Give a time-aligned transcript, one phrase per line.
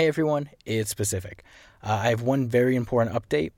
[0.00, 1.44] Hey everyone, it's Pacific.
[1.82, 3.52] Uh, I have one very important update.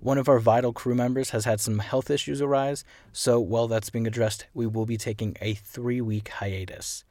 [0.00, 3.88] One of our vital crew members has had some health issues arise, so while that's
[3.88, 7.04] being addressed, we will be taking a three week hiatus.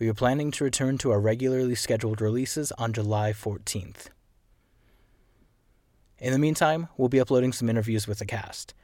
[0.00, 4.08] We are planning to return to our regularly scheduled releases on July 14th.
[6.18, 8.74] In the meantime, we'll be uploading some interviews with the cast.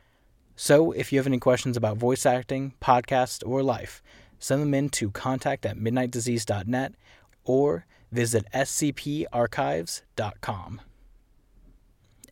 [0.54, 4.04] So if you have any questions about voice acting, podcast, or life,
[4.38, 6.94] send them in to contact at midnightdisease.net
[7.42, 7.86] or
[8.16, 10.80] visit scparchives.com.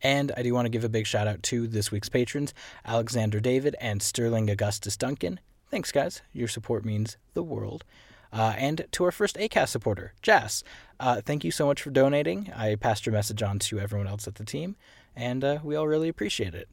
[0.02, 2.52] And I do want to give a big shout out to this week's patrons,
[2.84, 5.40] Alexander David and Sterling Augustus Duncan.
[5.70, 6.22] Thanks, guys.
[6.32, 7.84] Your support means the world.
[8.32, 10.64] Uh, and to our first ACAST supporter, Jess.
[10.98, 12.52] Uh, thank you so much for donating.
[12.54, 14.76] I passed your message on to everyone else at the team,
[15.14, 16.68] and uh, we all really appreciate it.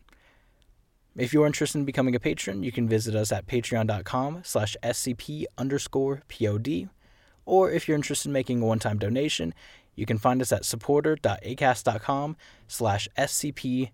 [1.16, 5.46] If you're interested in becoming a patron, you can visit us at patreon.com slash scp
[5.58, 6.90] underscore pod.
[7.46, 9.54] Or if you're interested in making a one-time donation,
[9.96, 13.88] you can find us at supporter.acast.com slash scp-archives.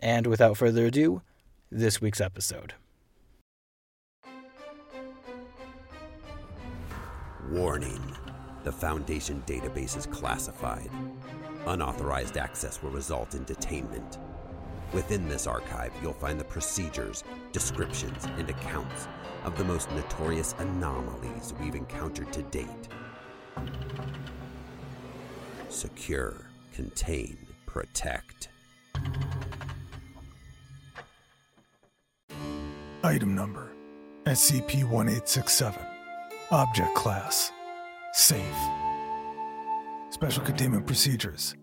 [0.00, 1.22] And without further ado,
[1.70, 2.74] this week's episode.
[7.50, 8.00] Warning.
[8.64, 10.90] The Foundation database is classified.
[11.66, 14.18] Unauthorized access will result in detainment.
[14.92, 19.08] Within this archive, you'll find the procedures, descriptions, and accounts
[19.44, 22.88] of the most notorious anomalies we've encountered to date.
[25.70, 26.34] Secure,
[26.72, 28.50] contain, protect.
[33.02, 33.72] Item number
[34.26, 35.80] SCP 1867.
[36.50, 37.50] Object Class
[38.12, 38.42] Safe.
[40.10, 41.54] Special Containment Procedures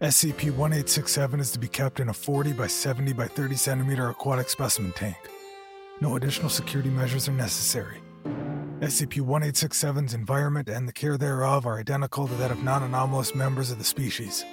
[0.00, 4.48] SCP 1867 is to be kept in a 40 by 70 by 30 centimeter aquatic
[4.48, 5.16] specimen tank.
[6.00, 8.00] No additional security measures are necessary.
[8.78, 13.72] SCP 1867's environment and the care thereof are identical to that of non anomalous members
[13.72, 14.44] of the species.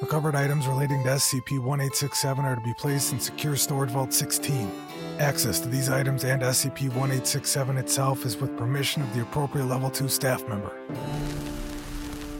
[0.00, 4.70] Recovered items relating to SCP 1867 are to be placed in Secure Storage Vault 16.
[5.18, 9.90] Access to these items and SCP 1867 itself is with permission of the appropriate Level
[9.90, 10.70] 2 staff member.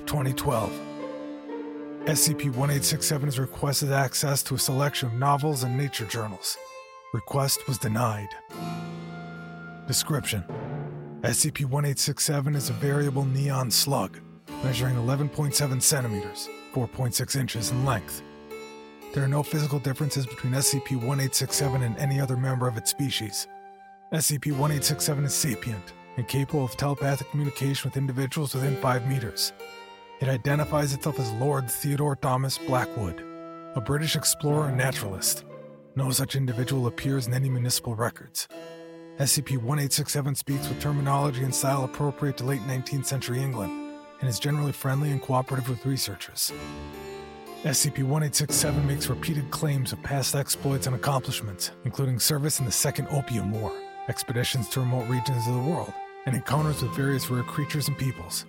[0.07, 0.92] 2012.
[2.07, 6.59] SCP 1867 has requested access to a selection of novels and nature journals.
[7.15, 8.29] Request was denied.
[9.87, 10.43] Description
[11.21, 14.19] SCP 1867 is a variable neon slug,
[14.65, 18.21] measuring 11.7 centimeters, 4.6 inches in length.
[19.15, 23.47] There are no physical differences between SCP 1867 and any other member of its species.
[24.13, 29.53] SCP 1867 is sapient and capable of telepathic communication with individuals within 5 meters.
[30.23, 33.21] It identifies itself as Lord Theodore Thomas Blackwood,
[33.75, 35.45] a British explorer and naturalist.
[35.97, 38.47] No such individual appears in any municipal records.
[39.19, 43.73] SCP 1867 speaks with terminology and style appropriate to late 19th century England
[44.21, 46.53] and is generally friendly and cooperative with researchers.
[47.65, 53.09] SCP 1867 makes repeated claims of past exploits and accomplishments, including service in the Second
[53.11, 53.73] Opium War,
[54.07, 55.93] expeditions to remote regions of the world,
[56.27, 58.47] and encounters with various rare creatures and peoples.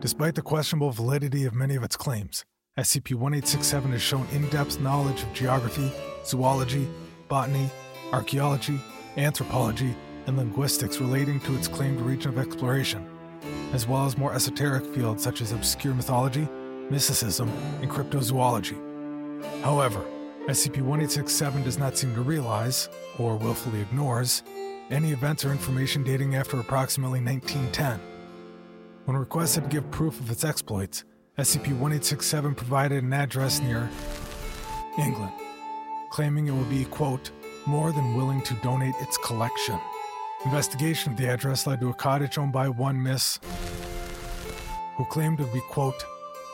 [0.00, 2.44] Despite the questionable validity of many of its claims,
[2.78, 5.92] SCP 1867 has shown in depth knowledge of geography,
[6.24, 6.88] zoology,
[7.28, 7.70] botany,
[8.12, 8.80] archaeology,
[9.16, 9.94] anthropology,
[10.26, 13.08] and linguistics relating to its claimed region of exploration,
[13.72, 16.48] as well as more esoteric fields such as obscure mythology,
[16.90, 17.48] mysticism,
[17.80, 18.76] and cryptozoology.
[19.62, 20.04] However,
[20.48, 22.88] SCP 1867 does not seem to realize,
[23.18, 24.42] or willfully ignores,
[24.90, 28.00] any events or information dating after approximately 1910.
[29.04, 31.04] When requested to give proof of its exploits,
[31.38, 33.90] SCP 1867 provided an address near
[34.98, 35.32] England,
[36.10, 37.30] claiming it would be, quote,
[37.66, 39.78] more than willing to donate its collection.
[40.44, 43.38] Investigation of the address led to a cottage owned by one Miss,
[44.96, 46.04] who claimed to be, quote,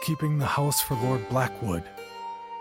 [0.03, 1.83] keeping the house for Lord Blackwood.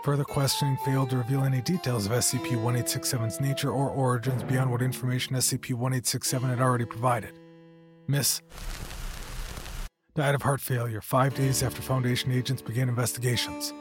[0.02, 4.80] Further questioning failed to reveal any details of SCP 1867's nature or origins beyond what
[4.80, 7.38] information SCP 1867 had already provided.
[8.08, 8.40] Miss
[10.16, 13.74] died of heart failure five days after Foundation agents began investigations.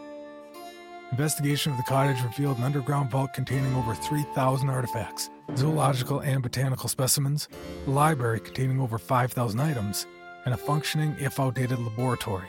[1.12, 6.90] Investigation of the cottage revealed an underground vault containing over 3,000 artifacts, zoological and botanical
[6.90, 7.48] specimens,
[7.88, 10.06] a library containing over 5,000 items,
[10.46, 12.48] and a functioning, if outdated, laboratory.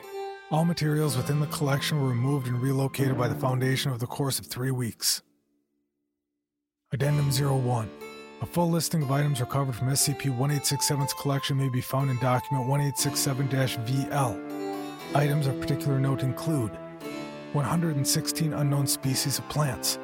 [0.50, 4.41] All materials within the collection were removed and relocated by the Foundation over the course
[4.41, 5.23] of three weeks.
[6.93, 7.88] Addendum 01
[8.43, 12.69] A full listing of items recovered from SCP 1867's collection may be found in Document
[12.69, 15.14] 1867 VL.
[15.14, 16.73] Items of particular note include
[17.53, 19.99] 116 unknown species of plants,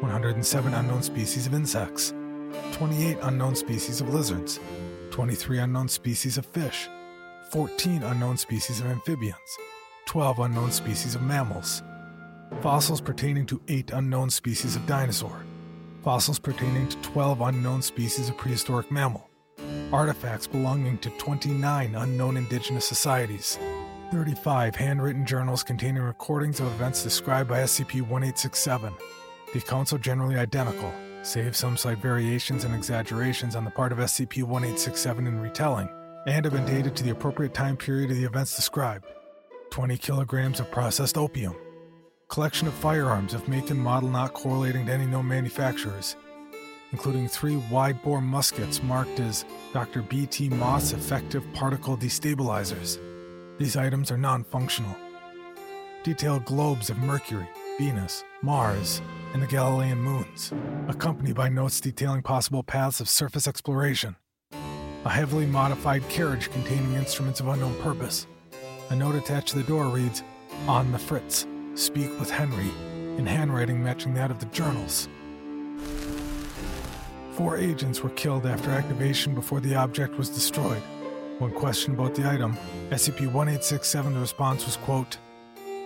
[0.00, 2.12] 107 unknown species of insects,
[2.72, 4.58] 28 unknown species of lizards,
[5.12, 6.88] 23 unknown species of fish,
[7.50, 9.58] 14 unknown species of amphibians,
[10.06, 11.82] 12 unknown species of mammals,
[12.60, 15.44] fossils pertaining to 8 unknown species of dinosaur,
[16.02, 19.28] fossils pertaining to 12 unknown species of prehistoric mammal,
[19.92, 23.58] artifacts belonging to 29 unknown indigenous societies,
[24.10, 28.92] 35 handwritten journals containing recordings of events described by SCP 1867.
[29.52, 33.98] The accounts are generally identical, save some slight variations and exaggerations on the part of
[33.98, 35.88] SCP 1867 in retelling,
[36.26, 39.06] and have been dated to the appropriate time period of the events described.
[39.72, 41.56] 20 kilograms of processed opium,
[42.28, 46.14] collection of firearms of make and model not correlating to any known manufacturers,
[46.92, 50.02] including three wide bore muskets marked as Dr.
[50.02, 50.50] B.T.
[50.50, 52.98] Moss effective particle destabilizers.
[53.58, 54.94] These items are non functional.
[56.04, 57.48] Detailed globes of Mercury,
[57.78, 59.00] Venus, Mars,
[59.32, 60.52] and the Galilean moons,
[60.88, 64.16] accompanied by notes detailing possible paths of surface exploration.
[65.06, 68.26] A heavily modified carriage containing instruments of unknown purpose.
[68.92, 70.22] A note attached to the door reads,
[70.68, 72.70] On the Fritz, speak with Henry,
[73.16, 75.08] in handwriting matching that of the journals.
[77.32, 80.82] Four agents were killed after activation before the object was destroyed.
[81.38, 82.54] When questioned about the item,
[82.90, 85.16] SCP-1867 the response was, quote,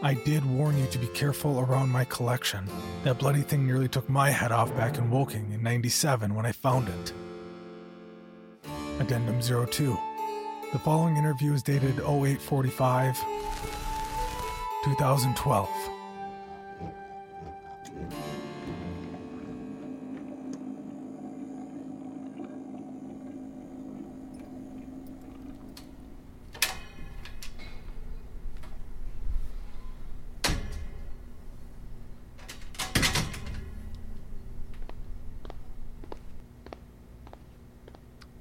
[0.02, 2.69] I did warn you to be careful around my collection.
[3.05, 6.50] That bloody thing nearly took my head off back in Woking in 97 when I
[6.50, 7.12] found it.
[8.99, 9.97] Addendum 02.
[10.73, 13.17] The following interview is dated 0845
[14.85, 15.69] 2012.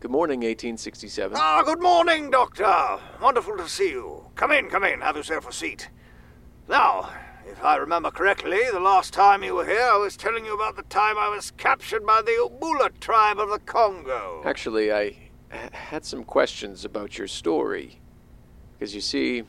[0.06, 1.36] Good morning, 1867.
[1.36, 3.00] Ah, good morning, Doctor.
[3.20, 4.28] Wonderful to see you.
[4.36, 5.02] Come in, come in.
[5.02, 5.90] Have yourself a seat.
[6.70, 7.10] Now,
[7.50, 10.76] if I remember correctly, the last time you were here, I was telling you about
[10.76, 14.44] the time I was captured by the Ubula tribe of the Congo.
[14.46, 15.02] Actually, I
[15.52, 18.00] h- had some questions about your story.
[18.78, 19.42] Because you see,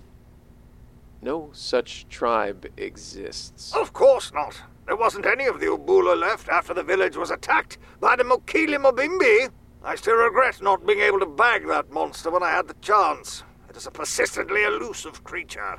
[1.20, 3.74] no such tribe exists.
[3.76, 4.58] Of course not.
[4.86, 9.50] There wasn't any of the Ubula left after the village was attacked by the Mokele-Mbembe.
[9.86, 13.44] I still regret not being able to bag that monster when I had the chance.
[13.70, 15.78] It is a persistently elusive creature.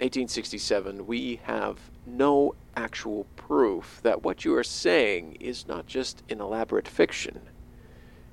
[0.00, 6.40] 1867, we have no actual proof that what you are saying is not just an
[6.40, 7.40] elaborate fiction.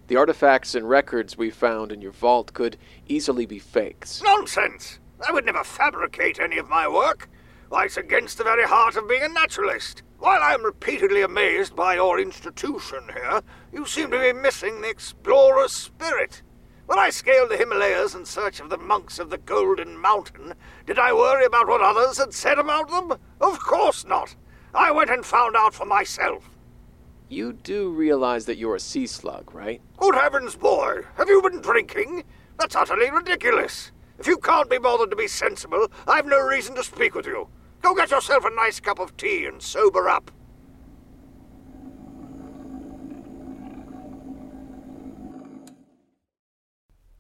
[0.07, 2.75] The artifacts and records we found in your vault could
[3.07, 4.23] easily be fakes.
[4.23, 4.97] Nonsense!
[5.27, 7.29] I would never fabricate any of my work.
[7.69, 10.01] Why, it's against the very heart of being a naturalist.
[10.21, 13.41] While I am repeatedly amazed by your institution here,
[13.73, 16.43] you seem to be missing the explorer's spirit.
[16.85, 20.53] When I scaled the Himalayas in search of the monks of the Golden Mountain,
[20.85, 23.17] did I worry about what others had said about them?
[23.41, 24.35] Of course not.
[24.75, 26.51] I went and found out for myself.
[27.27, 29.81] You do realize that you're a sea slug, right?
[29.97, 32.25] Good heavens, boy, have you been drinking?
[32.59, 33.91] That's utterly ridiculous.
[34.19, 37.47] If you can't be bothered to be sensible, I've no reason to speak with you.
[37.81, 40.31] Go get yourself a nice cup of tea and sober up.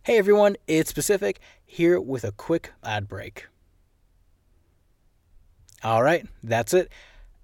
[0.03, 3.47] Hey everyone, it's Pacific here with a quick ad break.
[5.83, 6.89] All right, that's it.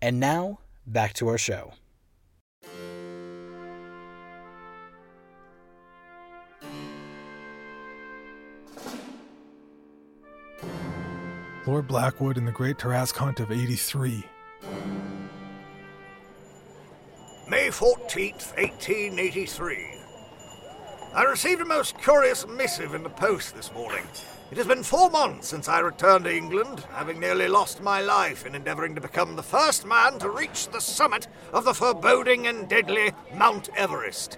[0.01, 1.73] And now, back to our show.
[11.67, 14.23] Lord Blackwood and the Great Tarasque Hunt of 83.
[17.49, 19.87] May 14th, 1883.
[21.13, 24.05] I received a most curious missive in the post this morning.
[24.49, 28.45] It has been four months since I returned to England, having nearly lost my life
[28.45, 32.69] in endeavouring to become the first man to reach the summit of the foreboding and
[32.69, 34.37] deadly Mount Everest.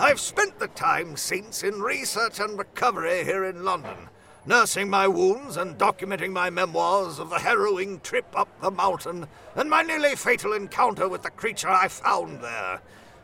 [0.00, 4.08] I've spent the time since in research and recovery here in London,
[4.46, 9.26] nursing my wounds and documenting my memoirs of the harrowing trip up the mountain
[9.56, 12.80] and my nearly fatal encounter with the creature I found there.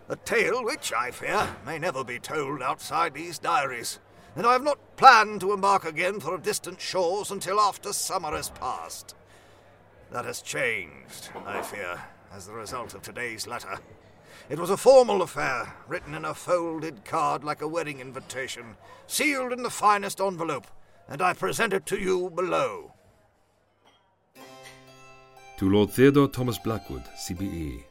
[0.08, 4.00] A tale which, I fear, may never be told outside these diaries.
[4.34, 8.50] And I have not planned to embark again for distant shores until after summer has
[8.50, 9.14] passed.
[10.10, 12.00] That has changed, I fear,
[12.34, 13.78] as the result of today's letter.
[14.48, 18.76] It was a formal affair, written in a folded card like a wedding invitation,
[19.06, 20.66] sealed in the finest envelope,
[21.12, 22.94] and I present it to you below.
[25.58, 27.84] To Lord Theodore Thomas Blackwood, CBE.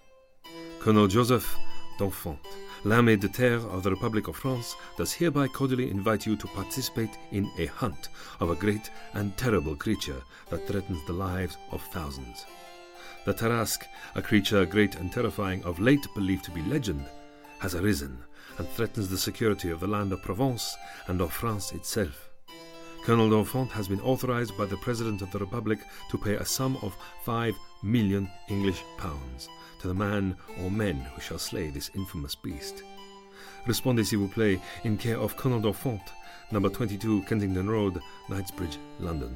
[0.80, 1.56] Colonel Joseph
[2.00, 2.40] D'Enfant,
[2.84, 7.16] L'armée de terre of the Republic of France does hereby cordially invite you to participate
[7.32, 8.10] in a hunt
[8.40, 12.48] of a great and terrible creature that threatens the lives of thousands.
[13.25, 13.86] The Tarasque,
[14.16, 17.06] a creature great and terrifying of late believed to be legend,
[17.60, 18.18] has arisen
[18.58, 20.75] and threatens the security of the land of Provence
[21.06, 22.31] and of France itself.
[23.03, 25.79] Colonel D'Enfant has been authorized by the President of the Republic
[26.12, 31.20] to pay a sum of five million English pounds to the man or men who
[31.20, 32.84] shall slay this infamous beast.
[33.65, 36.13] Respondez s'il vous plaît in care of Colonel D'Enfant,
[36.51, 39.36] number 22 Kensington Road, Knightsbridge, London.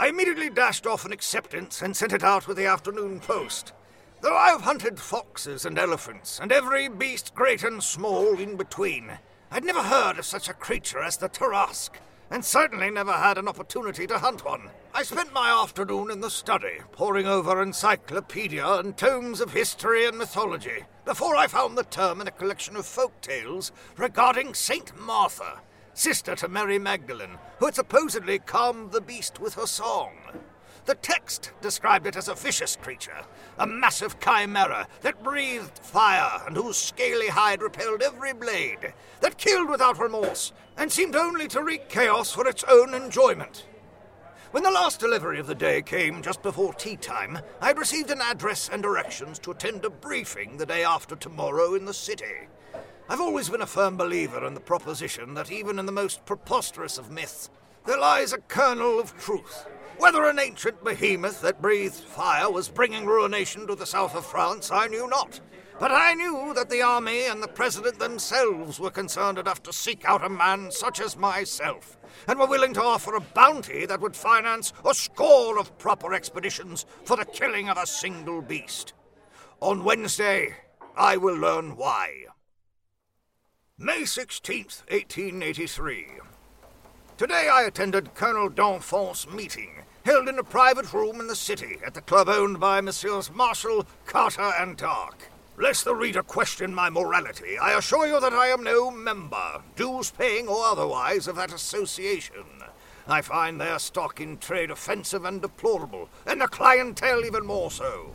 [0.00, 3.74] I immediately dashed off an acceptance and sent it out with the afternoon post.
[4.22, 9.12] Though I've hunted foxes and elephants, and every beast great and small in between,
[9.54, 11.98] I'd never heard of such a creature as the Tarasque,
[12.30, 14.70] and certainly never had an opportunity to hunt one.
[14.94, 20.16] I spent my afternoon in the study, poring over encyclopedia and tomes of history and
[20.16, 25.60] mythology, before I found the term in a collection of folk tales regarding Saint Martha,
[25.92, 30.14] sister to Mary Magdalene, who had supposedly calmed the beast with her song.
[30.84, 33.24] The text described it as a vicious creature,
[33.58, 39.68] a massive chimera that breathed fire and whose scaly hide repelled every blade, that killed
[39.68, 43.66] without remorse and seemed only to wreak chaos for its own enjoyment.
[44.50, 48.10] When the last delivery of the day came just before tea time, I had received
[48.10, 52.48] an address and directions to attend a briefing the day after tomorrow in the city.
[53.08, 56.98] I've always been a firm believer in the proposition that even in the most preposterous
[56.98, 57.50] of myths,
[57.86, 59.66] there lies a kernel of truth.
[60.02, 64.68] Whether an ancient behemoth that breathed fire was bringing ruination to the south of France,
[64.72, 65.38] I knew not.
[65.78, 70.04] But I knew that the army and the president themselves were concerned enough to seek
[70.04, 74.16] out a man such as myself, and were willing to offer a bounty that would
[74.16, 78.94] finance a score of proper expeditions for the killing of a single beast.
[79.60, 80.56] On Wednesday,
[80.96, 82.24] I will learn why.
[83.78, 86.08] May 16th, 1883.
[87.16, 91.94] Today I attended Colonel D'Enfant's meeting held in a private room in the city at
[91.94, 95.30] the club owned by Messieurs Marshall, Carter, and Dark.
[95.56, 100.10] Lest the reader question my morality, I assure you that I am no member, dues
[100.10, 102.44] paying or otherwise, of that association.
[103.06, 108.14] I find their stock in trade offensive and deplorable, and the clientele even more so.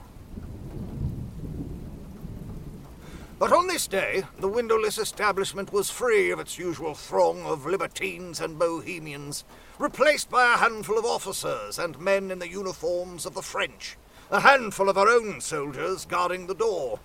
[3.40, 8.42] But on this day, the windowless establishment was free of its usual throng of libertines
[8.42, 9.44] and bohemians,
[9.78, 13.96] replaced by a handful of officers and men in the uniforms of the French,
[14.32, 17.00] a handful of our own soldiers guarding the door.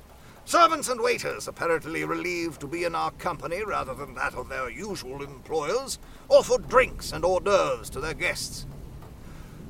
[0.47, 4.71] Servants and waiters, apparently relieved to be in our company rather than that of their
[4.71, 5.99] usual employers,
[6.31, 8.65] offered drinks and hors d'oeuvres to their guests.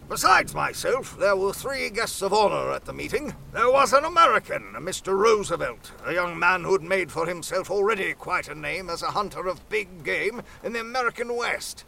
[0.09, 3.35] Besides myself, there were three guests of honor at the meeting.
[3.53, 5.17] There was an American, a Mr.
[5.17, 9.13] Roosevelt, a young man who had made for himself already quite a name as a
[9.13, 11.85] hunter of big game in the American West.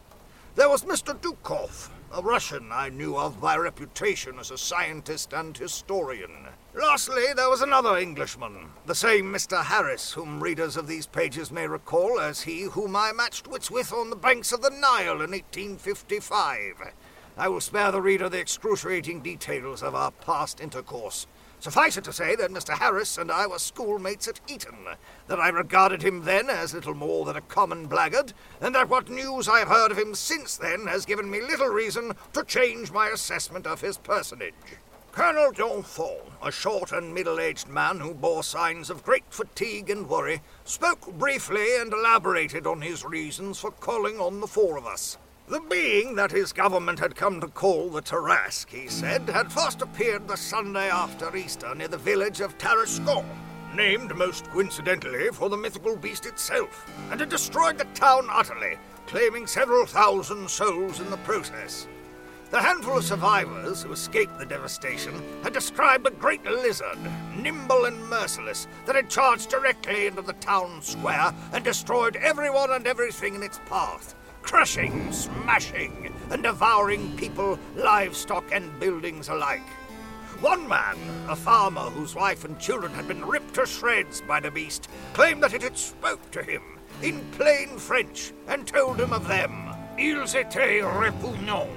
[0.55, 1.13] There was Mr.
[1.19, 6.47] Dukov, a Russian I knew of by reputation as a scientist and historian.
[6.73, 9.63] Lastly, there was another Englishman, the same Mr.
[9.63, 13.91] Harris, whom readers of these pages may recall as he whom I matched wits with
[13.91, 16.93] on the banks of the Nile in 1855.
[17.37, 21.27] I will spare the reader the excruciating details of our past intercourse.
[21.59, 22.77] Suffice it to say that Mr.
[22.77, 24.87] Harris and I were schoolmates at Eton,
[25.27, 29.09] that I regarded him then as little more than a common blackguard, and that what
[29.09, 32.91] news I have heard of him since then has given me little reason to change
[32.91, 34.53] my assessment of his personage.
[35.11, 40.41] Colonel D'Enfant, a short and middle-aged man who bore signs of great fatigue and worry,
[40.63, 45.17] spoke briefly and elaborated on his reasons for calling on the four of us.
[45.47, 49.83] The being that his government had come to call the Tarasque, he said, had first
[49.83, 53.23] appeared the Sunday after Easter near the village of Tarascon,
[53.75, 58.75] named most coincidentally for the mythical beast itself, and had destroyed the town utterly,
[59.05, 61.87] claiming several thousand souls in the process.
[62.49, 66.97] The handful of survivors who escaped the devastation had described a great lizard,
[67.37, 72.87] nimble and merciless, that had charged directly into the town square and destroyed everyone and
[72.87, 79.67] everything in its path crushing, smashing, and devouring people, livestock, and buildings alike.
[80.39, 80.97] One man,
[81.27, 85.41] a farmer whose wife and children had been ripped to shreds by the beast, claimed
[85.43, 86.61] that it had spoke to him
[87.01, 89.73] in plain French and told him of them.
[89.97, 91.69] Ils étaient répugnants.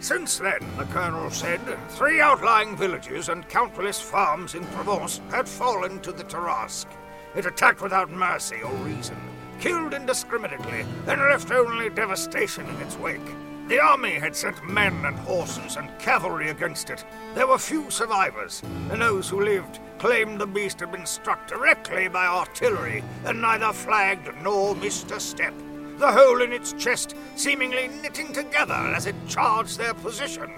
[0.00, 1.60] Since then, the colonel said,
[1.90, 6.88] three outlying villages and countless farms in Provence had fallen to the Tarasque.
[7.34, 9.16] It attacked without mercy or reason,
[9.60, 13.20] killed indiscriminately, and left only devastation in its wake.
[13.68, 17.04] The army had sent men and horses and cavalry against it.
[17.34, 22.08] There were few survivors, and those who lived claimed the beast had been struck directly
[22.08, 25.54] by artillery and neither flagged nor missed a step.
[25.98, 30.50] The hole in its chest seemingly knitting together as it charged their position.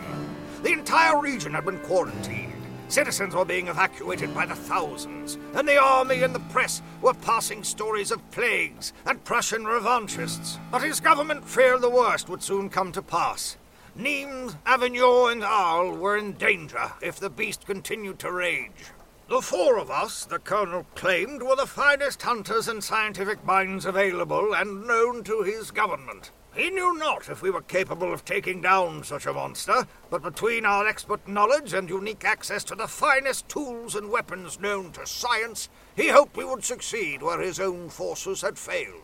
[0.62, 2.51] The entire region had been quarantined.
[2.92, 7.64] Citizens were being evacuated by the thousands, and the army and the press were passing
[7.64, 10.58] stories of plagues and Prussian revanchists.
[10.70, 13.56] But his government feared the worst would soon come to pass.
[13.94, 18.92] Nimes, Avignon, and Arles were in danger if the beast continued to rage.
[19.30, 24.52] The four of us, the colonel claimed, were the finest hunters and scientific minds available
[24.52, 26.30] and known to his government.
[26.54, 30.66] He knew not if we were capable of taking down such a monster, but between
[30.66, 35.70] our expert knowledge and unique access to the finest tools and weapons known to science,
[35.96, 39.02] he hoped we would succeed where his own forces had failed.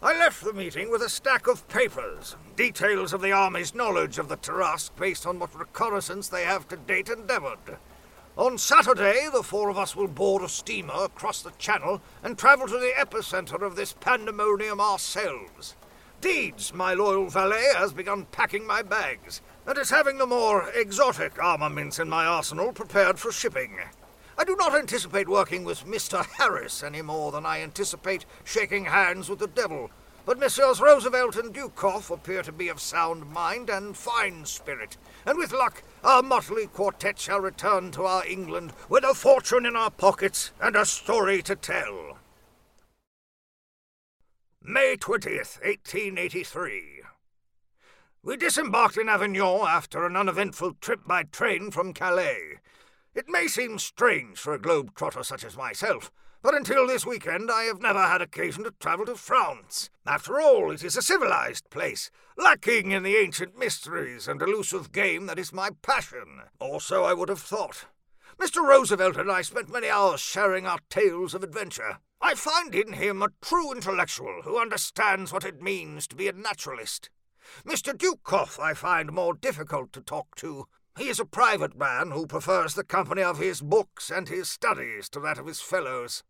[0.00, 4.28] I left the meeting with a stack of papers, details of the Army's knowledge of
[4.28, 7.78] the Tarasque based on what reconnaissance they have to date endeavored.
[8.36, 12.68] On Saturday, the four of us will board a steamer across the Channel and travel
[12.68, 15.74] to the epicenter of this pandemonium ourselves.
[16.24, 21.38] Deeds, my loyal valet, has begun packing my bags, and is having the more exotic
[21.38, 23.76] armaments in my arsenal prepared for shipping.
[24.38, 26.24] I do not anticipate working with Mr.
[26.38, 29.90] Harris any more than I anticipate shaking hands with the devil,
[30.24, 35.36] but Messieurs Roosevelt and Dukoff appear to be of sound mind and fine spirit, and
[35.36, 39.90] with luck, our motley quartet shall return to our England with a fortune in our
[39.90, 42.16] pockets and a story to tell.
[44.66, 47.02] May 20th, 1883.
[48.22, 52.60] We disembarked in Avignon after an uneventful trip by train from Calais.
[53.14, 57.64] It may seem strange for a globe-trotter such as myself, but until this weekend I
[57.64, 59.90] have never had occasion to travel to France.
[60.06, 65.26] After all, it is a civilized place, lacking in the ancient mysteries and elusive game
[65.26, 67.84] that is my passion, or so I would have thought.
[68.38, 68.66] Mr.
[68.66, 71.98] Roosevelt and I spent many hours sharing our tales of adventure.
[72.26, 76.32] I find in him a true intellectual who understands what it means to be a
[76.32, 77.10] naturalist.
[77.66, 77.92] Mr.
[77.94, 80.66] Dukoff I find more difficult to talk to.
[80.96, 85.10] He is a private man who prefers the company of his books and his studies
[85.10, 86.24] to that of his fellows.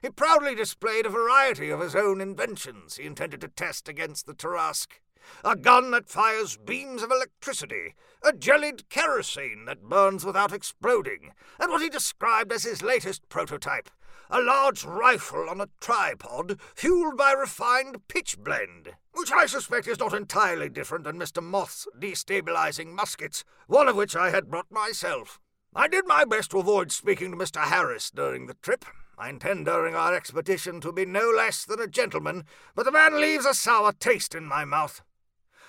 [0.00, 4.32] He proudly displayed a variety of his own inventions he intended to test against the
[4.32, 5.00] Tarasque
[5.44, 11.70] a gun that fires beams of electricity, a jellied kerosene that burns without exploding, and
[11.70, 13.90] what he described as his latest prototype,
[14.30, 19.98] a large rifle on a tripod fueled by refined pitch pitchblende, which I suspect is
[19.98, 21.42] not entirely different than Mr.
[21.42, 25.40] Moth's destabilizing muskets, one of which I had brought myself.
[25.74, 27.62] I did my best to avoid speaking to Mr.
[27.62, 28.84] Harris during the trip.
[29.18, 33.20] I intend during our expedition to be no less than a gentleman, but the man
[33.20, 35.02] leaves a sour taste in my mouth.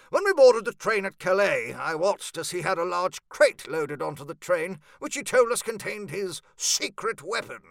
[0.09, 3.67] When we boarded the train at Calais, I watched as he had a large crate
[3.67, 7.61] loaded onto the train, which he told us contained his secret weapon.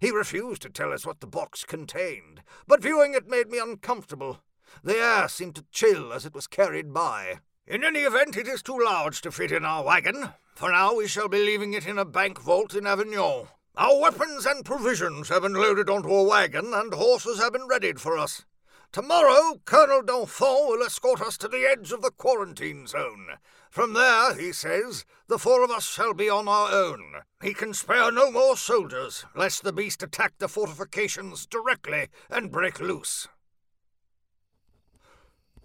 [0.00, 4.40] He refused to tell us what the box contained, but viewing it made me uncomfortable.
[4.82, 7.40] The air seemed to chill as it was carried by.
[7.66, 10.30] In any event, it is too large to fit in our wagon.
[10.54, 13.48] For now, we shall be leaving it in a bank vault in Avignon.
[13.76, 18.00] Our weapons and provisions have been loaded onto a wagon, and horses have been readied
[18.00, 18.44] for us.
[18.92, 23.26] Tomorrow, Colonel D'Enfant will escort us to the edge of the quarantine zone.
[23.70, 27.02] From there, he says, the four of us shall be on our own.
[27.42, 32.80] He can spare no more soldiers, lest the beast attack the fortifications directly and break
[32.80, 33.28] loose.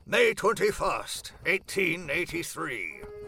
[0.05, 3.20] May 21st, 1883.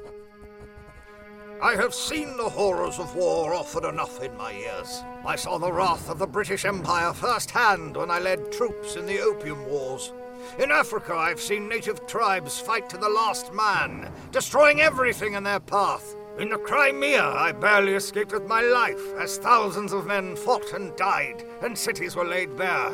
[1.62, 5.04] I have seen the horrors of war often enough in my years.
[5.26, 9.20] I saw the wrath of the British Empire firsthand when I led troops in the
[9.22, 10.12] Opium Wars.
[10.60, 15.60] In Africa, I've seen native tribes fight to the last man, destroying everything in their
[15.62, 16.16] path.
[16.38, 20.96] In the Crimea, I barely escaped with my life as thousands of men fought and
[20.96, 22.92] died, and cities were laid bare.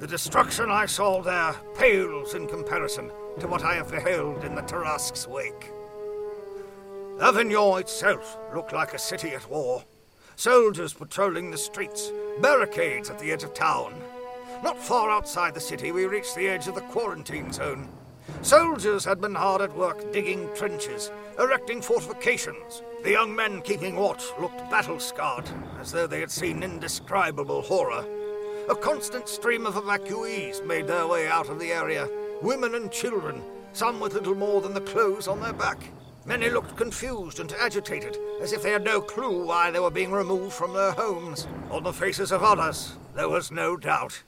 [0.00, 4.62] The destruction I saw there pales in comparison to what I have beheld in the
[4.62, 5.70] Tarasque's wake.
[7.20, 9.84] Avignon itself looked like a city at war.
[10.34, 13.94] Soldiers patrolling the streets, barricades at the edge of town.
[14.64, 17.88] Not far outside the city, we reached the edge of the quarantine zone.
[18.42, 22.82] Soldiers had been hard at work digging trenches, erecting fortifications.
[23.04, 25.48] The young men keeping watch looked battle scarred,
[25.80, 28.04] as though they had seen indescribable horror.
[28.68, 32.08] A constant stream of evacuees made their way out of the area
[32.42, 35.78] women and children, some with little more than the clothes on their back.
[36.26, 40.10] Many looked confused and agitated, as if they had no clue why they were being
[40.10, 41.46] removed from their homes.
[41.70, 44.22] On the faces of others, there was no doubt.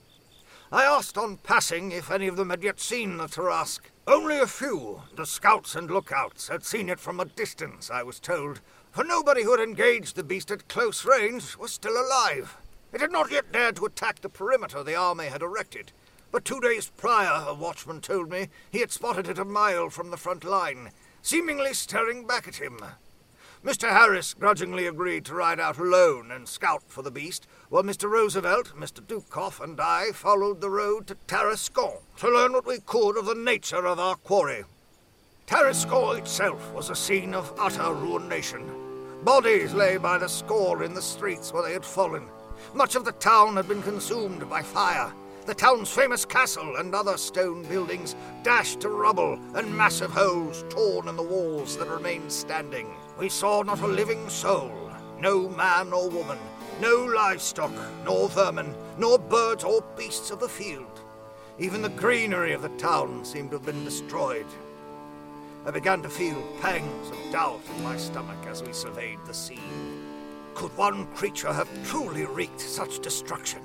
[0.71, 3.91] I asked on passing if any of them had yet seen the Tarasque.
[4.07, 8.21] Only a few, the scouts and lookouts, had seen it from a distance, I was
[8.21, 12.59] told, for nobody who had engaged the beast at close range was still alive.
[12.93, 15.93] It had not yet dared to attack the perimeter the army had erected,
[16.31, 20.11] but two days prior, a watchman told me, he had spotted it a mile from
[20.11, 20.91] the front line,
[21.27, 22.79] seemingly staring back at him.
[23.65, 23.91] Mr.
[23.91, 28.09] Harris grudgingly agreed to ride out alone and scout for the beast, while Mr.
[28.09, 29.01] Roosevelt, Mr.
[29.05, 33.35] Dukoff, and I followed the road to Tarascon to learn what we could of the
[33.35, 34.63] nature of our quarry.
[35.49, 38.65] Tarascon itself was a scene of utter ruination.
[39.25, 42.29] Bodies lay by the score in the streets where they had fallen.
[42.73, 45.13] Much of the town had been consumed by fire.
[45.47, 51.07] The town's famous castle and other stone buildings dashed to rubble, and massive holes torn
[51.07, 52.93] in the walls that remained standing.
[53.17, 56.39] We saw not a living soul, no man or woman,
[56.81, 57.71] no livestock,
[58.05, 61.01] nor vermin, nor birds or beasts of the field.
[61.61, 64.47] Even the greenery of the town seemed to have been destroyed.
[65.65, 70.03] I began to feel pangs of doubt in my stomach as we surveyed the scene.
[70.55, 73.61] Could one creature have truly wreaked such destruction?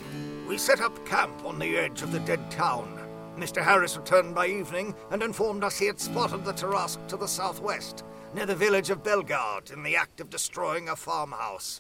[0.52, 3.00] We set up camp on the edge of the dead town.
[3.38, 3.64] Mr.
[3.64, 8.04] Harris returned by evening and informed us he had spotted the Tarasque to the southwest,
[8.34, 11.80] near the village of Bellegarde, in the act of destroying a farmhouse.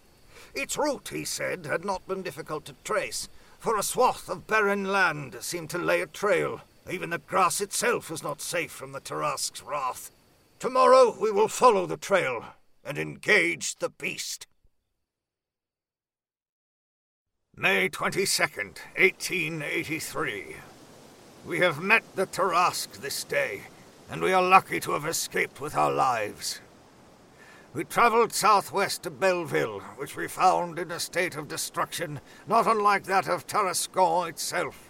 [0.56, 3.28] Its route, he said, had not been difficult to trace,
[3.60, 6.62] for a swath of barren land seemed to lay a trail.
[6.90, 10.12] Even the grass itself was not safe from the Tarasque's wrath.
[10.60, 12.46] Tomorrow we will follow the trail
[12.86, 14.48] and engage the beast.
[17.62, 20.56] May 22nd, 1883.
[21.46, 23.62] We have met the Tarasque this day,
[24.10, 26.60] and we are lucky to have escaped with our lives.
[27.76, 33.04] We travelled southwest to Belleville, which we found in a state of destruction not unlike
[33.04, 34.90] that of Tarascon itself.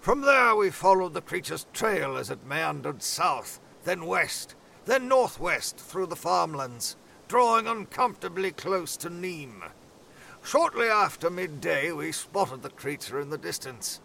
[0.00, 5.76] From there we followed the creature's trail as it meandered south, then west, then northwest
[5.78, 9.72] through the farmlands, drawing uncomfortably close to Nîmes.
[10.48, 14.00] Shortly after midday we spotted the creature in the distance.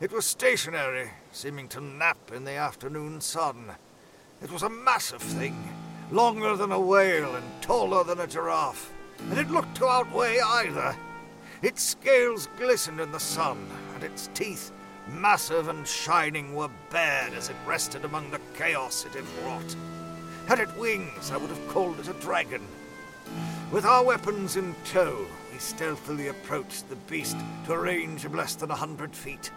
[0.00, 3.70] It was stationary, seeming to nap in the afternoon sun.
[4.42, 5.56] It was a massive thing,
[6.10, 8.92] longer than a whale and taller than a giraffe,
[9.30, 10.96] and it looked to outweigh either.
[11.62, 14.72] Its scales glistened in the sun, and its teeth,
[15.08, 19.76] massive and shining, were bared as it rested among the chaos it had wrought.
[20.48, 22.66] Had it wings, I would have called it a dragon.
[23.70, 28.56] With our weapons in tow, we stealthily approached the beast to a range of less
[28.56, 29.52] than a hundred feet.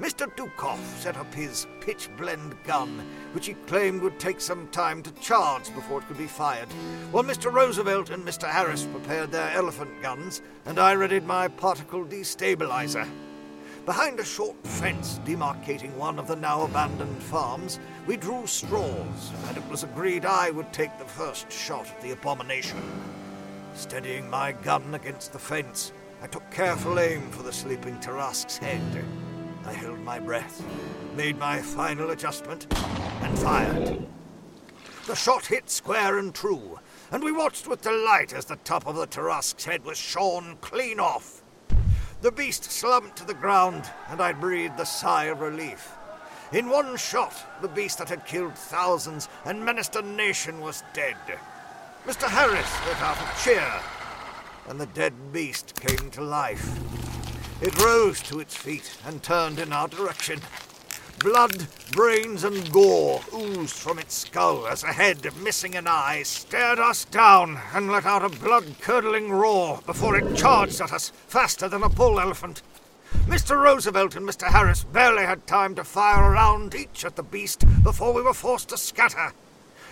[0.00, 0.26] Mr.
[0.34, 3.00] Dukoff set up his pitch blende gun,
[3.32, 6.66] which he claimed would take some time to charge before it could be fired,
[7.12, 7.52] while Mr.
[7.52, 8.50] Roosevelt and Mr.
[8.50, 13.08] Harris prepared their elephant guns, and I readied my particle destabilizer.
[13.86, 19.56] Behind a short fence demarcating one of the now abandoned farms, we drew straws, and
[19.56, 22.82] it was agreed I would take the first shot at the abomination.
[23.78, 29.04] Steadying my gun against the fence, I took careful aim for the sleeping Tarasque's head.
[29.64, 30.64] I held my breath,
[31.16, 34.04] made my final adjustment, and fired.
[35.06, 36.80] The shot hit square and true,
[37.12, 40.98] and we watched with delight as the top of the Tarasque's head was shorn clean
[40.98, 41.44] off.
[42.20, 45.92] The beast slumped to the ground, and I breathed a sigh of relief.
[46.50, 51.16] In one shot, the beast that had killed thousands and menaced a nation was dead.
[52.08, 52.26] Mr.
[52.26, 53.70] Harris let out a cheer,
[54.66, 56.66] and the dead beast came to life.
[57.60, 60.40] It rose to its feet and turned in our direction.
[61.18, 66.78] Blood, brains, and gore oozed from its skull as a head missing an eye stared
[66.78, 71.68] us down and let out a blood curdling roar before it charged at us faster
[71.68, 72.62] than a bull elephant.
[73.26, 73.62] Mr.
[73.62, 74.46] Roosevelt and Mr.
[74.46, 78.32] Harris barely had time to fire a round each at the beast before we were
[78.32, 79.34] forced to scatter.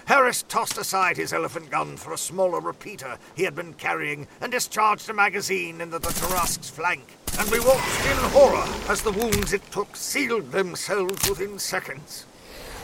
[0.07, 4.53] Harris tossed aside his elephant gun for a smaller repeater he had been carrying and
[4.53, 7.17] discharged a magazine into the Tarasque's flank.
[7.41, 12.25] And we watched in horror as the wounds it took sealed themselves within seconds.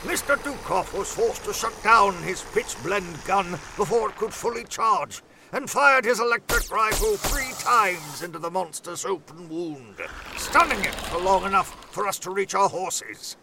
[0.01, 0.35] Mr.
[0.43, 5.23] Dukoff was forced to shut down his pitch blende gun before it could fully charge,
[5.53, 9.95] and fired his electric rifle three times into the monster's open wound,
[10.35, 13.37] stunning it for long enough for us to reach our horses.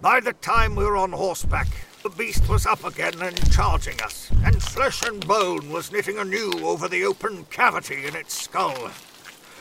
[0.00, 1.68] By the time we were on horseback,
[2.06, 6.52] the beast was up again and charging us, and flesh and bone was knitting anew
[6.62, 8.90] over the open cavity in its skull.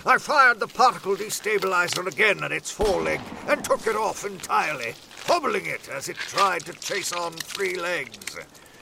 [0.06, 4.94] I fired the particle destabilizer again at its foreleg and took it off entirely,
[5.26, 8.38] hobbling it as it tried to chase on three legs.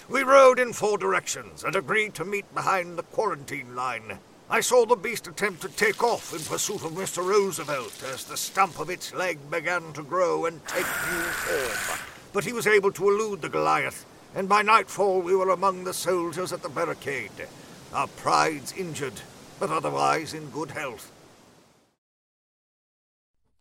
[0.09, 4.19] We rode in four directions and agreed to meet behind the quarantine line.
[4.49, 7.25] I saw the beast attempt to take off in pursuit of Mr.
[7.25, 12.12] Roosevelt as the stump of its leg began to grow and take new form.
[12.33, 15.93] But he was able to elude the Goliath, and by nightfall we were among the
[15.93, 17.47] soldiers at the barricade.
[17.93, 19.21] Our prides injured,
[19.59, 21.11] but otherwise in good health.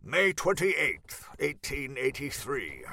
[0.02, 2.84] May 28th, 1883.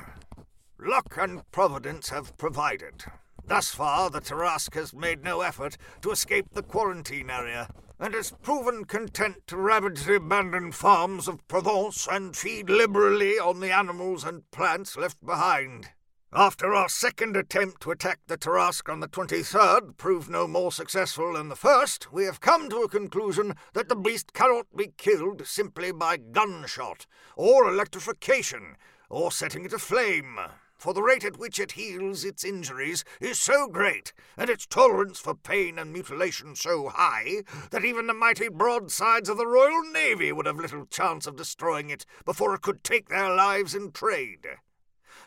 [0.80, 3.06] Luck and Providence have provided.
[3.48, 8.32] Thus far, the Tarasque has made no effort to escape the quarantine area, and has
[8.42, 14.24] proven content to ravage the abandoned farms of Provence and feed liberally on the animals
[14.24, 15.90] and plants left behind.
[16.32, 21.34] After our second attempt to attack the Tarasque on the 23rd proved no more successful
[21.34, 25.46] than the first, we have come to a conclusion that the beast cannot be killed
[25.48, 28.78] simply by gunshot, or electrification,
[29.10, 30.40] or setting it aflame,
[30.80, 35.20] for the rate at which it heals its injuries is so great, and its tolerance
[35.20, 40.32] for pain and mutilation so high, that even the mighty broadsides of the Royal Navy
[40.32, 44.48] would have little chance of destroying it before it could take their lives in trade.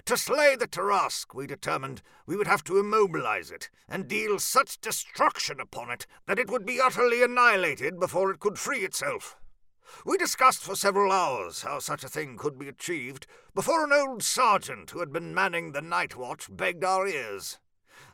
[0.06, 4.80] To slay the Tarasque, we determined we would have to immobilize it and deal such
[4.80, 9.36] destruction upon it that it would be utterly annihilated before it could free itself.
[10.04, 14.22] We discussed for several hours how such a thing could be achieved before an old
[14.22, 17.58] sergeant who had been manning the night watch begged our ears.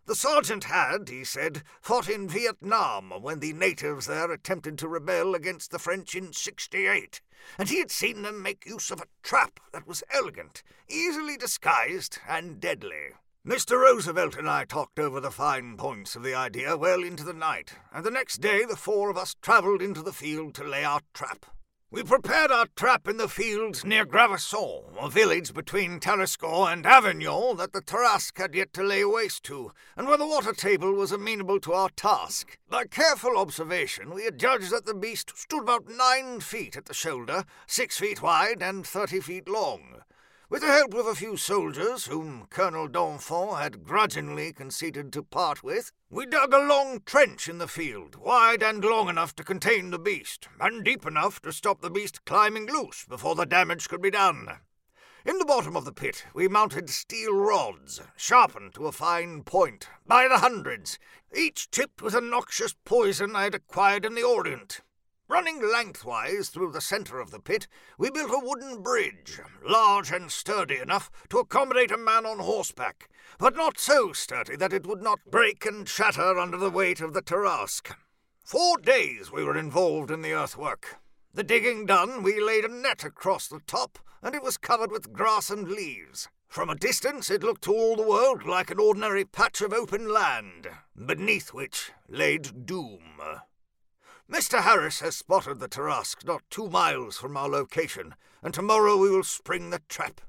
[0.08, 5.34] The sergeant had, he said, fought in Vietnam when the natives there attempted to rebel
[5.34, 7.20] against the French in 68,
[7.58, 12.18] and he had seen them make use of a trap that was elegant, easily disguised,
[12.26, 13.12] and deadly.
[13.46, 13.80] Mr.
[13.80, 17.74] Roosevelt and I talked over the fine points of the idea well into the night,
[17.92, 21.00] and the next day the four of us travelled into the field to lay our
[21.14, 21.46] trap.
[21.90, 27.56] We prepared our trap in the fields near Graveson, a village between Tarascon and Avignon
[27.56, 31.12] that the Tarasque had yet to lay waste to, and where the water table was
[31.12, 32.58] amenable to our task.
[32.68, 36.92] By careful observation, we had judged that the beast stood about nine feet at the
[36.92, 40.02] shoulder, six feet wide, and thirty feet long.
[40.50, 45.62] With the help of a few soldiers, whom Colonel D'Enfant had grudgingly conceded to part
[45.62, 49.90] with, we dug a long trench in the field, wide and long enough to contain
[49.90, 54.00] the beast, and deep enough to stop the beast climbing loose before the damage could
[54.00, 54.48] be done.
[55.26, 59.88] In the bottom of the pit, we mounted steel rods, sharpened to a fine point,
[60.06, 60.98] by the hundreds,
[61.36, 64.80] each tipped with a noxious poison I had acquired in the Orient.
[65.30, 70.32] Running lengthwise through the centre of the pit, we built a wooden bridge, large and
[70.32, 75.02] sturdy enough to accommodate a man on horseback, but not so sturdy that it would
[75.02, 77.94] not break and shatter under the weight of the Tarasque.
[78.42, 80.96] Four days we were involved in the earthwork.
[81.34, 85.12] The digging done, we laid a net across the top, and it was covered with
[85.12, 86.28] grass and leaves.
[86.48, 90.08] From a distance, it looked to all the world like an ordinary patch of open
[90.08, 93.20] land, beneath which laid doom.
[94.30, 94.62] Mr.
[94.62, 99.22] Harris has spotted the Tarasque not two miles from our location, and tomorrow we will
[99.22, 100.20] spring the trap.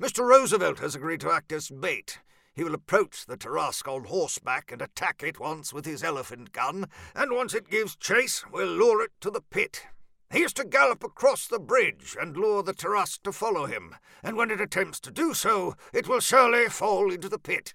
[0.00, 0.26] Mr.
[0.26, 2.20] Roosevelt has agreed to act as bait.
[2.54, 6.86] He will approach the Tarasque on horseback and attack it once with his elephant gun,
[7.14, 9.82] and once it gives chase, we'll lure it to the pit.
[10.30, 14.38] He is to gallop across the bridge and lure the Tarasque to follow him, and
[14.38, 17.74] when it attempts to do so, it will surely fall into the pit.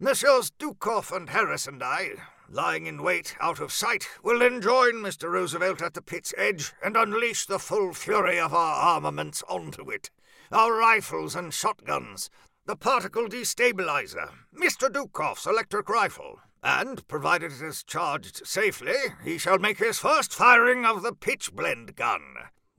[0.00, 0.50] Messrs.
[0.50, 2.12] Dukoff and Harris and I,
[2.50, 5.30] lying in wait out of sight, will then join Mr.
[5.30, 10.10] Roosevelt at the pit's edge and unleash the full fury of our armaments onto it.
[10.50, 12.30] Our rifles and shotguns,
[12.66, 14.90] the particle destabilizer, Mr.
[14.90, 20.84] Dukoff's electric rifle, and, provided it is charged safely, he shall make his first firing
[20.84, 22.22] of the pitchblende gun.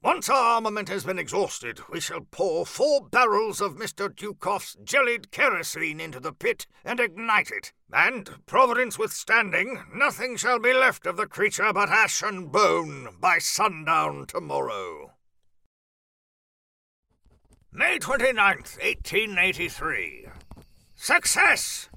[0.02, 4.10] Once our armament has been exhausted, we shall pour four barrels of Mr.
[4.10, 7.74] Dukoff's jellied kerosene into the pit and ignite it.
[7.92, 13.40] And, Providence withstanding, nothing shall be left of the creature but ash and bone by
[13.40, 15.12] sundown tomorrow.
[17.74, 20.28] May 29th, 1883.
[20.96, 21.90] Success!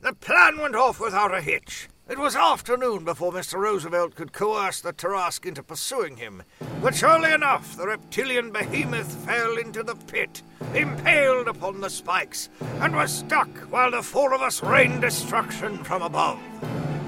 [0.00, 1.88] The plan went off without a hitch.
[2.10, 3.56] It was afternoon before Mr.
[3.60, 6.42] Roosevelt could coerce the Tarasque into pursuing him,
[6.82, 10.42] but surely enough the reptilian behemoth fell into the pit,
[10.74, 12.48] impaled upon the spikes,
[12.80, 16.40] and was stuck while the four of us rained destruction from above.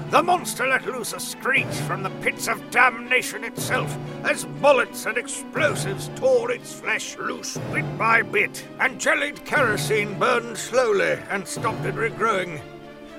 [0.09, 5.17] The monster let loose a screech from the pits of damnation itself as bullets and
[5.17, 11.83] explosives tore its flesh loose bit by bit, and jellied kerosene burned slowly and stopped
[11.83, 12.61] it regrowing.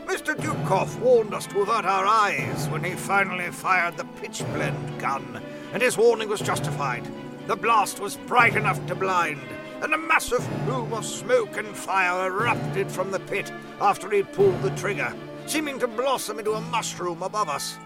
[0.06, 0.34] Mr.
[0.36, 5.40] Dukoff warned us to avert our eyes when he finally fired the pitchblende gun,
[5.72, 7.06] and his warning was justified.
[7.46, 9.40] The blast was bright enough to blind,
[9.82, 14.60] and a massive plume of smoke and fire erupted from the pit after he'd pulled
[14.62, 15.14] the trigger,
[15.46, 17.78] seeming to blossom into a mushroom above us.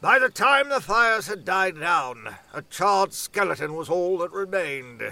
[0.00, 5.02] By the time the fires had died down, a charred skeleton was all that remained.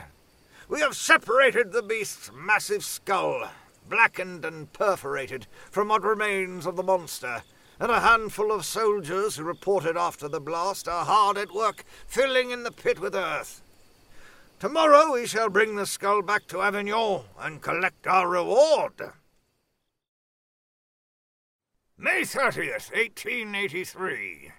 [0.68, 3.48] We have separated the beast's massive skull,
[3.88, 7.42] blackened and perforated, from what remains of the monster,
[7.80, 12.50] and a handful of soldiers who reported after the blast are hard at work filling
[12.50, 13.62] in the pit with earth.
[14.58, 19.12] Tomorrow we shall bring the skull back to Avignon and collect our reward.
[21.96, 24.52] May 30th, 1883.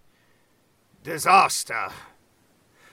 [1.04, 1.90] Disaster.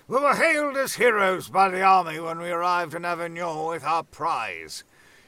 [0.09, 4.05] We were hailed as heroes by the army when we arrived in Avignon with our
[4.05, 4.85] prize.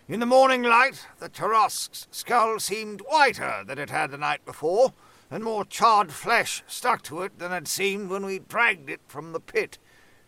[0.09, 4.95] In the morning light, the Tarasque's skull seemed whiter than it had the night before,
[5.31, 9.33] and more charred flesh stuck to it than had seemed when we dragged it from
[9.33, 9.77] the pit,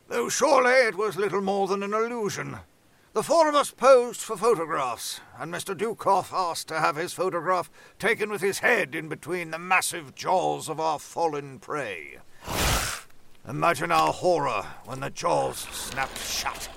[0.09, 2.59] though surely it was little more than an illusion.
[3.15, 5.75] The four of us posed for photographs, and Mr.
[5.75, 10.69] Dukoff asked to have his photograph taken with his head in between the massive jaws
[10.69, 12.19] of our fallen prey.
[13.49, 16.69] Imagine our horror when the jaws snapped shut,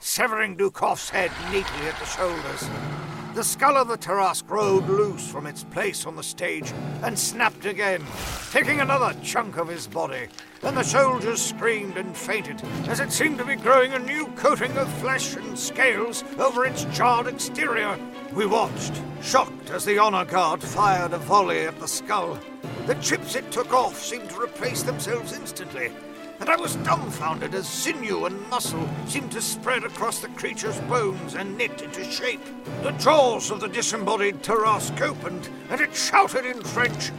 [0.00, 2.68] severing Dukoff's head neatly at the shoulders.
[3.34, 7.64] The skull of the Tarasque rode loose from its place on the stage and snapped
[7.64, 8.04] again,
[8.50, 10.26] taking another chunk of his body.
[10.62, 14.76] And the soldiers screamed and fainted as it seemed to be growing a new coating
[14.76, 17.96] of flesh and scales over its charred exterior.
[18.32, 22.36] We watched, shocked as the honor guard fired a volley at the skull.
[22.86, 25.92] The chips it took off seemed to replace themselves instantly,
[26.40, 31.34] and I was dumbfounded as sinew and muscle seemed to spread across the creature's bones
[31.34, 32.40] and knit into shape.
[32.82, 37.10] The jaws of the disembodied Tarasque opened, and it shouted in French,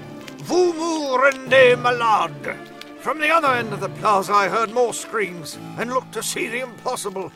[0.43, 2.57] Vous me rendez malade!
[2.99, 6.47] From the other end of the plaza, I heard more screams and looked to see
[6.47, 7.31] the impossible.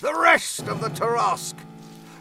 [0.00, 1.58] The rest of the Tarasque,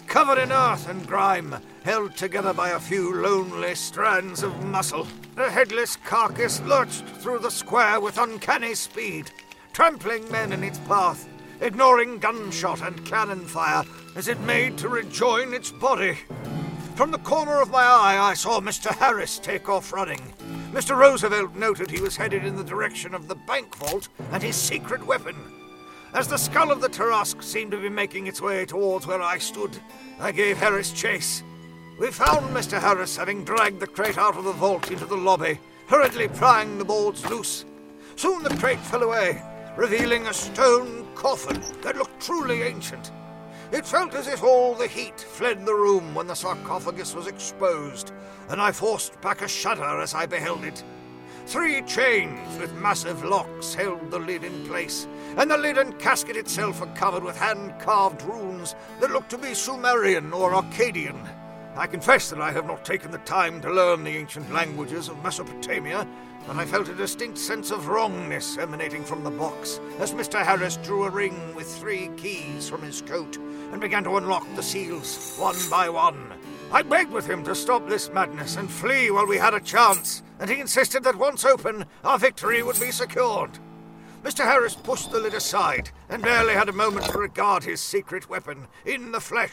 [0.08, 5.06] covered in earth and grime, held together by a few lonely strands of muscle.
[5.36, 9.32] The headless carcass lurched through the square with uncanny speed,
[9.74, 11.28] trampling men in its path,
[11.60, 13.84] ignoring gunshot and cannon fire
[14.16, 16.18] as it made to rejoin its body.
[16.96, 18.92] From the corner of my eye, I saw Mr.
[18.92, 20.22] Harris take off running.
[20.72, 20.96] Mr.
[20.96, 25.06] Roosevelt noted he was headed in the direction of the bank vault and his secret
[25.06, 25.36] weapon.
[26.14, 29.40] As the skull of the Tarasque seemed to be making its way towards where I
[29.40, 29.78] stood,
[30.20, 31.44] I gave Harris chase.
[32.00, 32.82] We found Mr.
[32.82, 36.86] Harris having dragged the crate out of the vault into the lobby, hurriedly prying the
[36.86, 37.66] boards loose.
[38.16, 39.40] Soon the crate fell away,
[39.78, 43.12] revealing a stone coffin that looked truly ancient.
[43.72, 48.12] It felt as if all the heat fled the room when the sarcophagus was exposed,
[48.50, 50.84] and I forced back a shudder as I beheld it.
[51.46, 56.38] Three chains with massive locks held the lid in place, and the lid and casket
[56.38, 61.30] itself were covered with hand carved runes that looked to be Sumerian or Akkadian.
[61.76, 65.24] I confess that I have not taken the time to learn the ancient languages of
[65.24, 66.08] Mesopotamia,
[66.46, 70.46] but I felt a distinct sense of wrongness emanating from the box as Mr.
[70.46, 73.38] Harris drew a ring with three keys from his coat
[73.72, 76.34] and began to unlock the seals one by one.
[76.72, 80.22] I begged with him to stop this madness and flee while we had a chance,
[80.40, 83.58] and he insisted that once open, our victory would be secured.
[84.24, 84.46] Mr.
[84.46, 88.68] Harris pushed the lid aside and barely had a moment to regard his secret weapon
[88.86, 89.52] in the flesh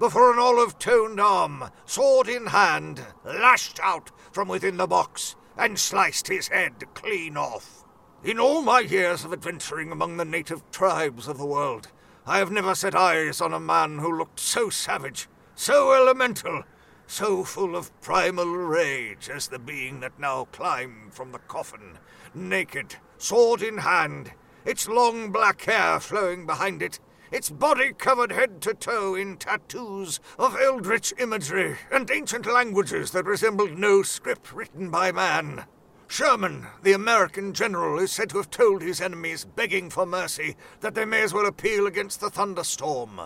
[0.00, 5.78] before an olive toned arm, sword in hand, lashed out from within the box and
[5.78, 7.84] sliced his head clean off.
[8.24, 11.88] In all my years of adventuring among the native tribes of the world,
[12.26, 16.62] I have never set eyes on a man who looked so savage, so elemental,
[17.06, 21.98] so full of primal rage as the being that now climbed from the coffin,
[22.32, 24.32] naked, sword in hand,
[24.64, 30.20] its long black hair flowing behind it, its body covered head to toe in tattoos
[30.38, 35.64] of eldritch imagery and ancient languages that resembled no script written by man.
[36.08, 40.96] Sherman, the American general, is said to have told his enemies, begging for mercy, that
[40.96, 43.20] they may as well appeal against the thunderstorm.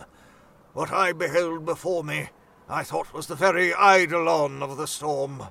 [0.75, 2.29] What I beheld before me,
[2.69, 5.45] I thought was the very eidolon of the storm.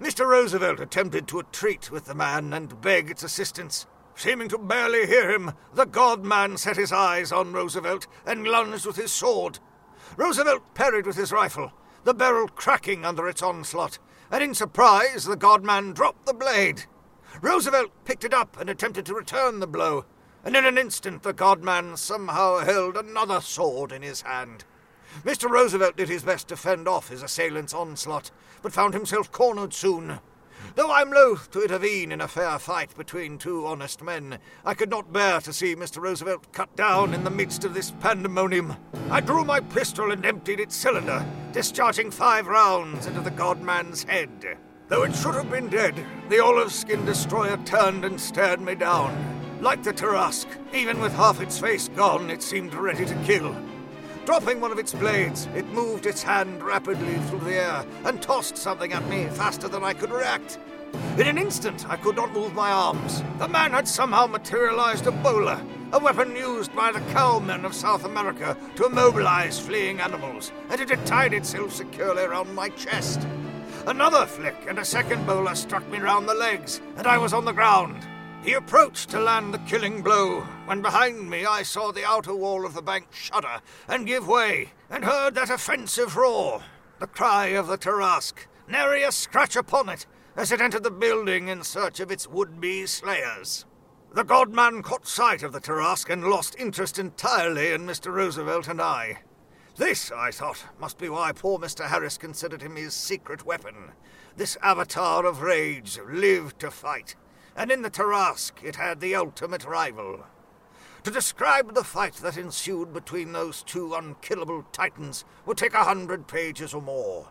[0.00, 0.26] Mr.
[0.26, 3.86] Roosevelt attempted to entreat with the man and beg its assistance.
[4.20, 8.84] Seeming to barely hear him, the god man set his eyes on Roosevelt and lunged
[8.84, 9.60] with his sword.
[10.18, 11.72] Roosevelt parried with his rifle,
[12.04, 13.98] the barrel cracking under its onslaught,
[14.30, 16.84] and in surprise the god man dropped the blade.
[17.40, 20.04] Roosevelt picked it up and attempted to return the blow,
[20.44, 24.66] and in an instant the god man somehow held another sword in his hand.
[25.24, 25.48] Mr.
[25.48, 30.20] Roosevelt did his best to fend off his assailant's onslaught, but found himself cornered soon.
[30.74, 34.90] Though I'm loath to intervene in a fair fight between two honest men, I could
[34.90, 36.00] not bear to see Mr.
[36.00, 38.76] Roosevelt cut down in the midst of this pandemonium.
[39.10, 44.58] I drew my pistol and emptied its cylinder, discharging five rounds into the godman's head.
[44.88, 45.94] Though it should have been dead,
[46.28, 49.60] the olive skinned destroyer turned and stared me down.
[49.60, 53.54] Like the Tarasque, even with half its face gone, it seemed ready to kill.
[54.30, 58.56] Dropping one of its blades, it moved its hand rapidly through the air and tossed
[58.56, 60.60] something at me faster than I could react.
[61.18, 63.24] In an instant, I could not move my arms.
[63.40, 65.60] The man had somehow materialized a bola,
[65.92, 70.90] a weapon used by the cowmen of South America to immobilize fleeing animals, and it
[70.90, 73.26] had tied itself securely around my chest.
[73.88, 77.46] Another flick, and a second bola struck me round the legs, and I was on
[77.46, 77.96] the ground.
[78.42, 82.64] He approached to land the killing blow, when behind me I saw the outer wall
[82.64, 86.62] of the bank shudder and give way, and heard that offensive roar,
[87.00, 91.48] the cry of the Tarasque, nary a scratch upon it, as it entered the building
[91.48, 93.66] in search of its would-be slayers.
[94.12, 98.10] The godman caught sight of the Tarasque and lost interest entirely in Mr.
[98.10, 99.18] Roosevelt and I.
[99.76, 101.86] This, I thought, must be why poor Mr.
[101.86, 103.92] Harris considered him his secret weapon.
[104.36, 107.16] This avatar of rage lived to fight
[107.60, 110.24] and in the Tarasque it had the ultimate rival.
[111.02, 116.26] To describe the fight that ensued between those two unkillable titans would take a hundred
[116.26, 117.28] pages or more.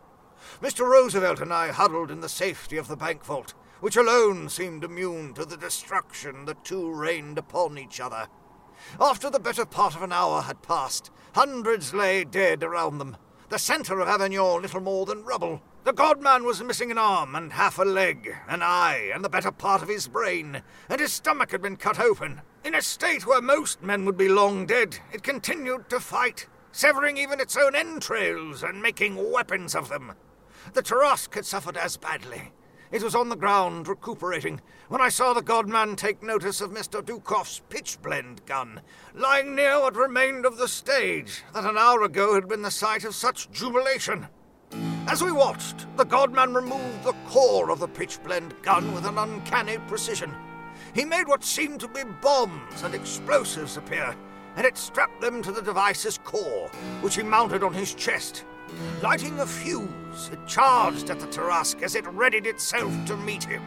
[0.62, 0.88] Mr.
[0.88, 5.34] Roosevelt and I huddled in the safety of the bank vault, which alone seemed immune
[5.34, 8.28] to the destruction the two rained upon each other.
[9.02, 13.18] After the better part of an hour had passed, hundreds lay dead around them,
[13.50, 17.54] the centre of Avignon little more than rubble, the godman was missing an arm and
[17.54, 21.52] half a leg, an eye, and the better part of his brain, and his stomach
[21.52, 22.42] had been cut open.
[22.64, 27.18] In a state where most men would be long dead, it continued to fight, severing
[27.18, 30.14] even its own entrails and making weapons of them.
[30.74, 32.52] The Tarasque had suffered as badly.
[32.92, 37.04] It was on the ground, recuperating, when I saw the godman take notice of Mr.
[37.04, 38.82] Dukoff's pitchblende gun,
[39.14, 43.06] lying near what remained of the stage that an hour ago had been the site
[43.06, 44.28] of such jubilation.
[45.10, 49.80] As we watched, the Godman removed the core of the pitchblende gun with an uncanny
[49.88, 50.32] precision.
[50.94, 54.16] He made what seemed to be bombs and explosives appear,
[54.56, 56.70] and it strapped them to the device's core,
[57.02, 58.46] which he mounted on his chest.
[59.02, 63.64] Lighting a fuse, it charged at the Tarasque as it readied itself to meet him.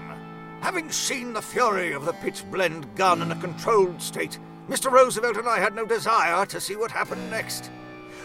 [0.61, 4.39] Having seen the fury of the pitchblende gun in a controlled state,
[4.69, 4.93] Mr.
[4.93, 7.69] Roosevelt and I had no desire to see what happened next.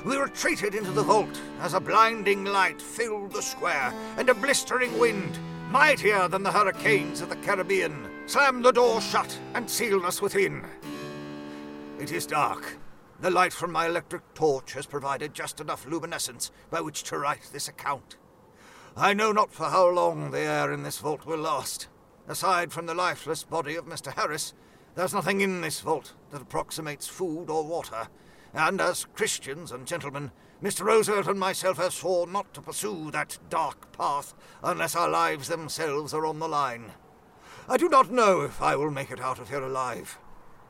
[0.07, 4.97] We retreated into the vault as a blinding light filled the square, and a blistering
[4.97, 5.37] wind,
[5.69, 10.65] mightier than the hurricanes of the Caribbean, slammed the door shut and sealed us within.
[11.99, 12.77] It is dark.
[13.19, 17.49] The light from my electric torch has provided just enough luminescence by which to write
[17.51, 18.15] this account.
[18.95, 21.89] I know not for how long the air in this vault will last.
[22.29, 24.13] Aside from the lifeless body of Mr.
[24.13, 24.53] Harris,
[24.95, 28.07] there's nothing in this vault that approximates food or water,
[28.53, 30.31] and as Christians and gentlemen,
[30.61, 30.85] Mr.
[30.85, 34.33] Roosevelt and myself have sworn not to pursue that dark path
[34.63, 36.91] unless our lives themselves are on the line.
[37.69, 40.17] I do not know if I will make it out of here alive.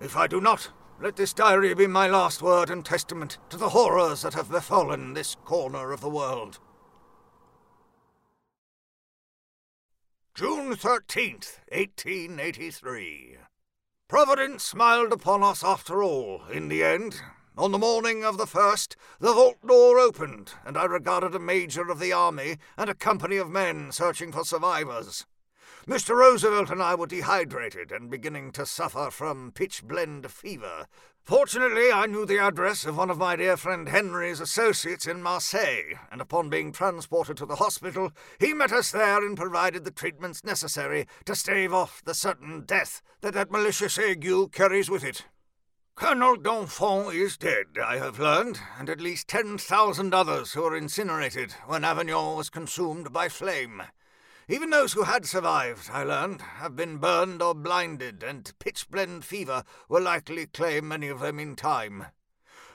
[0.02, 3.70] If I do not, let this diary be my last word and testament to the
[3.70, 6.60] horrors that have befallen this corner of the world.
[10.34, 13.38] June 13th, 1883.
[14.08, 17.22] Providence smiled upon us after all, in the end,
[17.58, 21.90] on the morning of the first, the vault door opened, and I regarded a major
[21.90, 25.26] of the army and a company of men searching for survivors.
[25.88, 26.16] Mr.
[26.16, 30.88] Roosevelt and I were dehydrated and beginning to suffer from pitchblende fever.
[31.24, 35.96] Fortunately, I knew the address of one of my dear friend Henry's associates in Marseille,
[36.12, 40.44] and upon being transported to the hospital, he met us there and provided the treatments
[40.44, 45.26] necessary to stave off the certain death that that malicious ague carries with it.
[45.98, 51.54] Colonel D'Enfant is dead, I have learned, and at least 10,000 others who were incinerated
[51.66, 53.82] when Avignon was consumed by flame.
[54.48, 59.64] Even those who had survived, I learned, have been burned or blinded, and pitchblende fever
[59.90, 62.06] will likely claim many of them in time.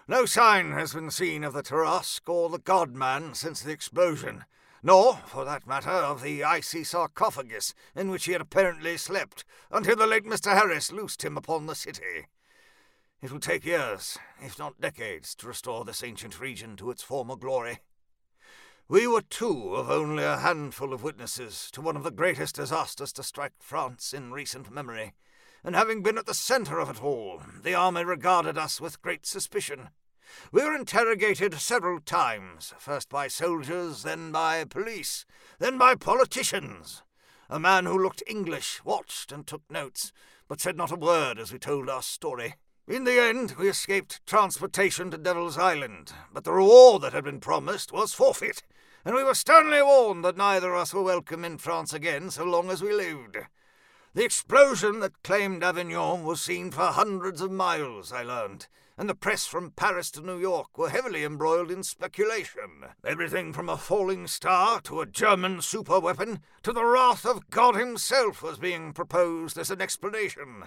[0.08, 4.46] No sign has been seen of the Tarasque or the Godman since the explosion,
[4.82, 9.94] nor, for that matter, of the icy sarcophagus in which he had apparently slept until
[9.94, 10.54] the late Mr.
[10.54, 12.26] Harris loosed him upon the city.
[13.22, 17.36] It will take years, if not decades, to restore this ancient region to its former
[17.36, 17.78] glory.
[18.88, 23.12] We were two of only a handful of witnesses to one of the greatest disasters
[23.12, 25.14] to strike France in recent memory,
[25.62, 29.24] and having been at the centre of it all, the army regarded us with great
[29.24, 29.90] suspicion.
[30.50, 35.26] We were interrogated several times, first by soldiers, then by police,
[35.60, 37.04] then by politicians.
[37.48, 40.12] A man who looked English watched and took notes,
[40.48, 42.56] but said not a word as we told our story.
[42.88, 47.38] In the end, we escaped transportation to Devil's Island, but the reward that had been
[47.38, 48.64] promised was forfeit,
[49.04, 52.42] and we were sternly warned that neither of us were welcome in France again so
[52.44, 53.36] long as we lived.
[54.14, 58.66] The explosion that claimed Avignon was seen for hundreds of miles, I learned,
[58.98, 62.86] and the press from Paris to New York were heavily embroiled in speculation.
[63.06, 68.42] Everything from a falling star to a German superweapon to the wrath of God Himself
[68.42, 70.64] was being proposed as an explanation.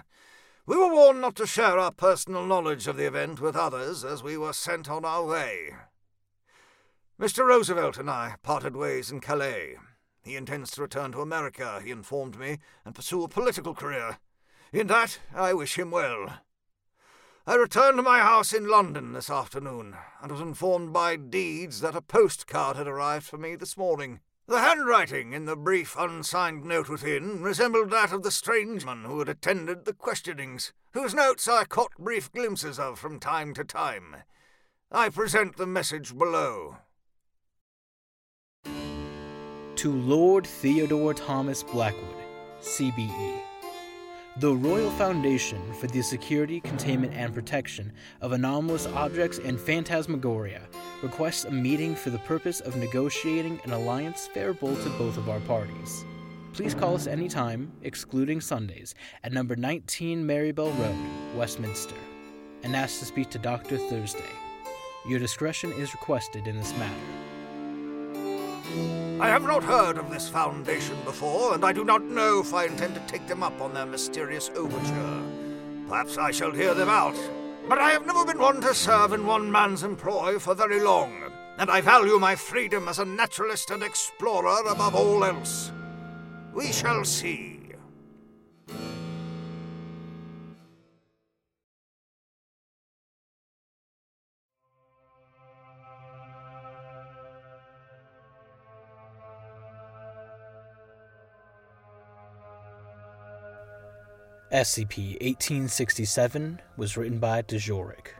[0.68, 4.24] We were warned not to share our personal knowledge of the event with others as
[4.24, 5.76] we were sent on our way.
[7.20, 7.46] Mr.
[7.46, 9.76] Roosevelt and I parted ways in Calais.
[10.24, 14.18] He intends to return to America, he informed me, and pursue a political career.
[14.72, 16.40] In that, I wish him well.
[17.46, 21.94] I returned to my house in London this afternoon, and was informed by Deeds that
[21.94, 24.18] a postcard had arrived for me this morning.
[24.48, 29.18] The handwriting in the brief unsigned note within resembled that of the strange man who
[29.18, 34.18] had attended the questionings, whose notes I caught brief glimpses of from time to time.
[34.92, 36.76] I present the message below.
[38.64, 42.14] To Lord Theodore Thomas Blackwood,
[42.60, 43.42] CBE.
[44.38, 50.60] The Royal Foundation for the Security, Containment, and Protection of Anomalous Objects and Phantasmagoria
[51.02, 55.40] requests a meeting for the purpose of negotiating an alliance favorable to both of our
[55.40, 56.04] parties.
[56.52, 60.96] Please call us anytime, excluding Sundays, at number 19 Marybelle Road,
[61.34, 61.96] Westminster,
[62.62, 63.78] and ask to speak to Dr.
[63.78, 64.20] Thursday.
[65.08, 67.25] Your discretion is requested in this matter.
[69.20, 72.66] I have not heard of this foundation before, and I do not know if I
[72.66, 75.22] intend to take them up on their mysterious overture.
[75.88, 77.16] Perhaps I shall hear them out.
[77.68, 81.12] But I have never been one to serve in one man's employ for very long,
[81.58, 85.72] and I value my freedom as a naturalist and explorer above all else.
[86.52, 87.55] We shall see.
[104.56, 108.14] SCP 1867 was written by Djoric.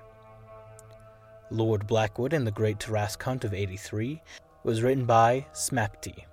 [1.51, 4.21] Lord Blackwood and the Great Tarasque Hunt of 83
[4.63, 6.25] was written by Smapti.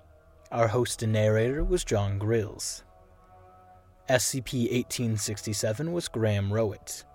[0.52, 2.84] Our host and narrator was Jon Grilz.
[4.10, 7.06] SCP 1867 was Graham Rowat.